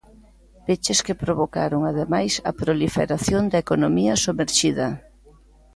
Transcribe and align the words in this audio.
Peches 0.65 0.99
que 1.05 1.19
provocaron 1.23 1.81
ademais 1.91 2.33
a 2.49 2.51
proliferación 2.61 3.43
da 3.51 3.59
economía 3.65 4.13
somerxida. 4.25 4.87